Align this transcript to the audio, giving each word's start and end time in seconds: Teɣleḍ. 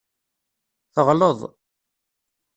Teɣleḍ. 0.93 1.39